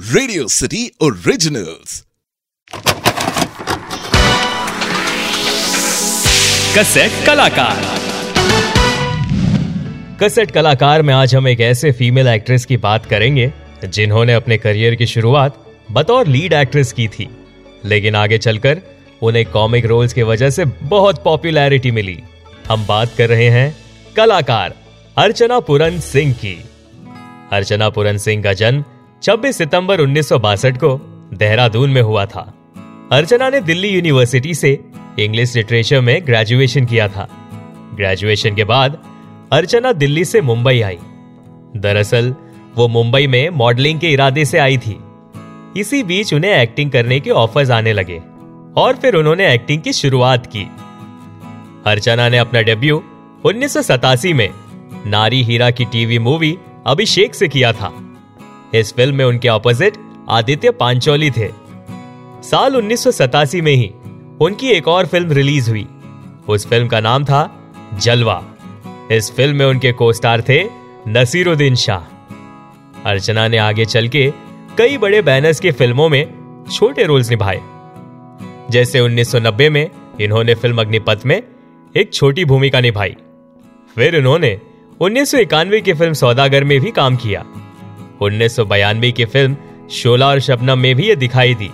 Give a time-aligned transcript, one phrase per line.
[0.00, 2.04] Radio city originals
[6.78, 7.84] cassette कलाकार।
[10.22, 13.52] Cassette कलाकार में आज हम एक ऐसे फीमेल एक्ट्रेस की बात करेंगे,
[13.84, 17.28] जिन्होंने अपने करियर की शुरुआत बतौर लीड एक्ट्रेस की थी।
[17.84, 18.80] लेकिन आगे चलकर,
[19.22, 22.22] उन्हें कॉमिक रोल्स की वजह से बहुत पॉपुलैरिटी मिली।
[22.68, 23.76] हम बात कर रहे हैं
[24.16, 24.74] कलाकार
[25.18, 26.64] अर्चना पुरन सिंह की।
[27.52, 28.84] अर्चना पुरन सिंह का जन्म
[29.22, 31.00] 26 सितंबर उन्नीस सौ बासठ को
[31.34, 32.54] देहरादून में हुआ था।
[33.12, 34.84] अर्चना ने दिल्ली यूनिवर्सिटी से
[35.18, 37.28] इंग्लिश लिटरेचर में ग्रेजुएशन किया था।
[37.94, 39.04] ग्रेजुएशन के बाद
[39.52, 40.98] अर्चना दिल्ली से मुंबई आई।
[41.76, 42.34] दरअसल,
[42.74, 44.98] वो मुंबई में मॉडलिंग के इरादे से आई थी।
[45.76, 48.22] इसी बीच उन्हें एक्टिंग करने के ऑफर्स आने लगे
[48.76, 50.70] और फिर उन्होंने एक्टिंग की शुरुआत की।
[51.86, 53.04] अर्चना ने अपना डेब्यू
[53.44, 54.50] उन्नीस सौ सतासी में
[55.06, 58.07] नारी हीरा की टीवी मूवी अभिषेक से किया था।
[58.74, 59.94] इस फ़िल्म में उनके ऑपोजिट
[60.28, 61.48] आदित्य पांचोली थे।
[62.42, 63.06] साल उन्नीस
[63.54, 63.92] में ही
[64.40, 65.86] उनकी एक और फ़िल्म रिलीज़ हुई।
[66.48, 68.44] उस फ़िल्म का नाम था जलवा।
[69.12, 70.64] इस फ़िल्म में उनके को स्टार थे
[71.08, 72.00] नसीरुद्दीन शाह।
[73.04, 74.32] अर्चना ने आगे चल के
[74.78, 76.34] कई बड़े बैनर्स की फ़िल्मों में
[76.72, 77.60] छोटे रोल्स निभाए।
[78.70, 81.42] जैसे 1990 में इन्होंने फ़िल्म अग्निपथ में
[81.96, 83.16] एक छोटी भूमिका निभाई।
[83.94, 84.60] फिर इन्होंने
[85.00, 87.44] उन्नीस सौ इक्यानवे की फ़िल्म सौदागर में भी काम किया।
[88.20, 89.56] उन्नीस की फ़िल्म
[89.92, 91.70] शोला और शबनम में भी ये दिखाई दी।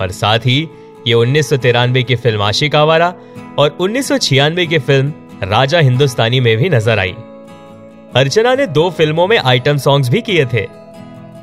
[0.00, 0.60] और साथ ही
[1.06, 3.14] ये उन्नीस की फ़िल्म आशिक आवारा
[3.58, 5.12] और उन्नीस की फ़िल्म
[5.44, 7.14] राजा हिंदुस्तानी में भी नज़र आई।
[8.16, 10.66] अर्चना ने दो फ़िल्मों में आइटम सॉन्ग्स भी किए थे।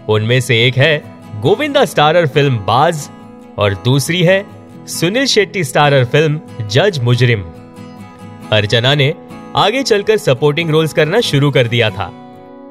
[0.09, 0.97] उनमें से एक है
[1.41, 3.09] गोविंदा स्टारर फ़िल्म बाज
[3.57, 4.43] और दूसरी है
[4.89, 7.43] सुनील शेट्टी स्टारर फ़िल्म जज मुजरिम।
[8.51, 9.13] अर्चना ने
[9.57, 12.11] आगे चलकर सपोर्टिंग रोल्स करना शुरू कर दिया था,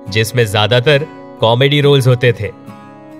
[0.08, 1.06] जिसमें ज़्यादातर
[1.40, 2.50] कॉमेडी रोल्स होते थे।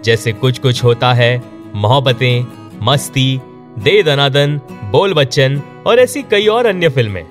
[0.05, 1.42] जैसे कुछ कुछ होता है,
[1.74, 2.47] मोहब्बतें,
[2.83, 3.41] मस्ती
[3.78, 4.61] दे दनादन,
[4.92, 7.22] बोल बच्चन और ऐसी कई और अन्य फ़िल्में।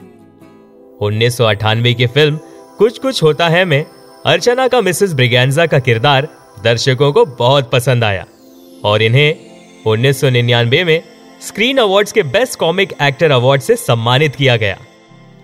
[1.01, 2.39] उन्नीस की फ़िल्म
[2.77, 3.85] कुछ कुछ होता है में
[4.25, 6.27] अर्चना का मिसेस ब्रिगेंजा का किरदार
[6.63, 8.25] दर्शकों को बहुत पसंद आया
[8.83, 9.35] और इन्हें
[9.87, 11.01] उन्नीस सौ निन्यानवे में
[11.41, 14.77] स्क्रीन अवार्ड्स के बेस्ट कॉमिक एक्टर अवार्ड से सम्मानित किया गया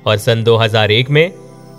[0.08, 1.32] और सन 2001 में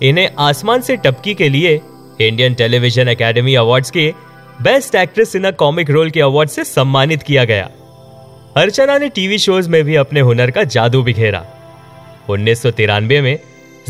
[0.03, 1.81] इन्हें आसमान से टपकी के लिए
[2.21, 4.13] इंडियन टेलीविज़न एकेडमी अवार्ड्स के
[4.61, 7.69] best actress in a comic role के अवार्ड से सम्मानित किया गया।
[8.57, 11.45] अर्चना ने टीवी शोज़ में भी अपने हुनर का जादू बिखेरा।
[12.29, 13.37] उन्नीस में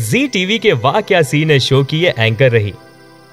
[0.00, 2.72] जी टीवी के वाह क्या सीन शो की ये एंकर रही।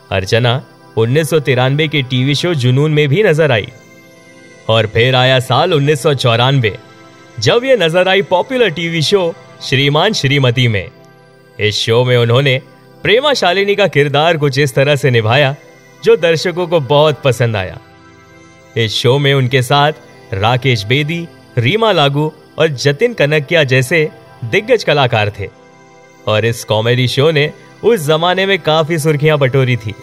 [0.09, 0.61] अर्चना
[0.97, 3.67] उन्नीस सौ तिरानवे के टीवी शो जुनून में भी नज़र आई।
[4.69, 6.75] और फिर आया साल उन्नीस सौ चौरानबे
[7.39, 10.87] जब ये नज़र आई पॉपुलर टीवी शो श्रीमान श्रीमती में।
[11.59, 12.61] इस शो में उन्होंने
[13.03, 15.55] प्रेमा शालिनी का किरदार कुछ इस तरह से निभाया,
[16.03, 17.79] जो दर्शकों को बहुत पसंद आया।
[18.77, 19.91] इस शो में उनके साथ
[20.33, 21.27] राकेश बेदी,
[21.57, 24.09] रीमा लागू और जतिन कनकिया जैसे
[24.45, 25.49] दिग्गज कलाकार थे।
[26.27, 27.51] और इस कॉमेडी शो ने
[27.83, 29.95] उस जमाने में काफ़ी सुर्खियाँ बटोरी थी।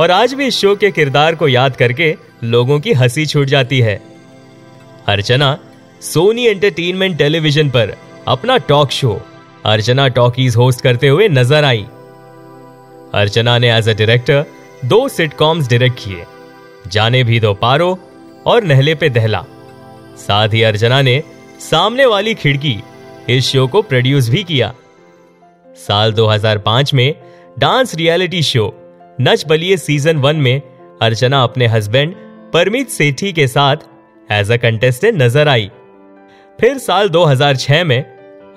[0.00, 3.80] और आज भी इस शो के किरदार को याद करके लोगों की हँसी छूट जाती
[3.80, 4.02] है।
[5.06, 5.58] अर्चना,
[6.00, 7.96] सोनी एंटरटेनमेंट टेलीविज़न पर
[8.28, 9.20] अपना talk show,
[9.64, 11.86] Archana talkies host करते हुए नज़र आई।
[13.14, 14.44] अर्चना ने एज अ डायरेक्टर
[14.84, 16.24] दो सिटकॉम्स डायरेक्ट किए।
[16.86, 17.98] जाने भी दो पारो
[18.46, 19.44] और नहले पे दहला।
[20.18, 21.22] साथ ही अर्चना ने
[21.60, 22.76] सामने वाली खिड़की
[23.30, 24.72] इस शो को प्रोड्यूस भी किया।
[25.76, 27.14] साल 2005 में
[27.58, 28.72] dance reality show
[29.20, 30.60] Nach Baliye season one में
[31.02, 32.14] अर्चना अपने हस्बैंड
[32.52, 33.76] परमित सेठी के साथ
[34.28, 35.70] एज अ कंटेस्टेंट नज़र आई।
[36.58, 38.02] फिर साल 2006 में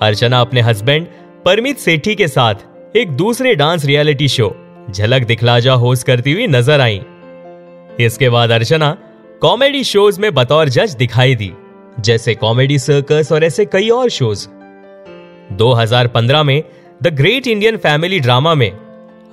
[0.01, 1.07] अर्चना अपने हस्बैंड
[1.45, 2.55] परमित सेठी के साथ
[2.97, 4.49] एक दूसरे डांस रियलिटी शो।
[4.89, 7.01] झलक दिखला जा होस्ट करती हुई नज़र आई।
[7.99, 8.89] इसके बाद अर्चना
[9.41, 11.51] कॉमेडी शोज़ में बतौर जज दिखाई दी,
[11.99, 14.47] जैसे कॉमेडी सर्कस और ऐसे कई और शोज़।
[15.57, 16.63] 2015 में
[17.03, 18.71] the Great Indian Family Drama में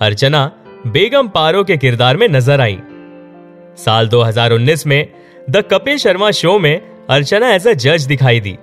[0.00, 0.44] अर्चना
[0.88, 2.78] बेगम पारो के किरदार में नज़र आई।
[3.78, 5.08] साल 2019 में
[5.50, 6.80] द कपिल शर्मा शो में
[7.10, 8.56] अर्चना एज अ जज दिखाई दी,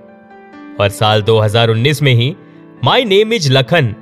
[0.80, 2.34] और साल 2019 में ही
[2.84, 3.94] माई नेम इज़ लखन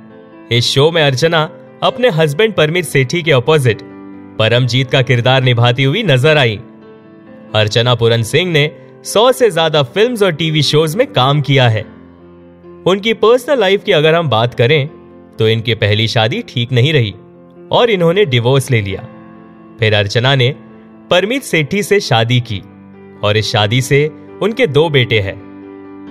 [0.50, 1.42] इस शो में अर्चना
[1.82, 3.82] अपने हस्बैंड परमित सेठी के ऑपोजिट
[4.38, 6.58] परमजीत का किरदार निभाती हुई नज़र आई।
[7.54, 8.70] अर्चना पुरन सिंह ने
[9.04, 11.82] सौ से ज़्यादा फिल्म्स और टीवी शोज़ में काम किया है।
[12.86, 14.88] उनकी पर्सनल लाइफ की अगर हम बात करें
[15.38, 17.14] तो इनकी पहली शादी ठीक नहीं रही
[17.72, 19.06] और इन्होंने डिवोर्स ले लिया।
[19.80, 20.54] फिर अर्चना ने
[21.10, 22.62] परमित सेठी से शादी की
[23.24, 24.06] और इस शादी से
[24.42, 25.40] उनके दो बेटे हैं,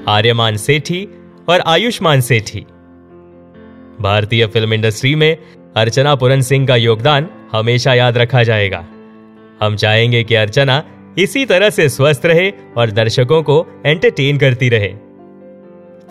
[0.10, 1.08] आर्यमान सेठी
[1.50, 2.66] और आयुष्मान सेठी।
[4.02, 5.38] भारतीय फ़िल्म इंडस्ट्री में
[5.78, 8.80] अर्चना पुरन सिंह का योगदान हमेशा याद रखा जाएगा।
[9.62, 10.84] हम चाहेंगे कि अर्चना
[11.20, 14.88] इसी तरह से स्वस्थ रहे और दर्शकों को एंटरटेन करती रहे।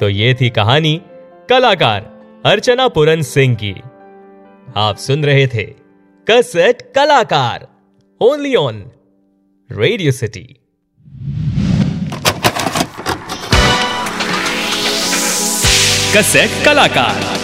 [0.00, 1.00] तो ये थी कहानी
[1.48, 2.10] कलाकार
[2.46, 3.74] अर्चना पुरन सिंह की।
[4.76, 5.64] आप सुन रहे थे
[6.26, 7.66] कसेट कलाकार
[8.20, 8.84] ओनली ऑन
[9.70, 10.46] रेडियो सिटी
[16.16, 17.37] कसेट कलाकार